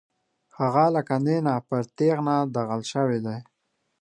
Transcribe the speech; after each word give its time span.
هغه 0.59 0.85
لکه 0.95 1.15
نېنه 1.25 1.55
پر 1.67 1.81
تېغنه 1.97 2.35
داغل 2.53 2.81
شوی 2.91 3.19
دی. 3.25 3.37